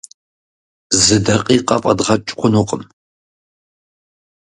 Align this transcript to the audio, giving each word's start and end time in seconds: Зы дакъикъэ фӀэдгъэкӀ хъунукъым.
Зы 1.01 1.17
дакъикъэ 1.25 1.77
фӀэдгъэкӀ 1.81 2.31
хъунукъым. 2.39 2.83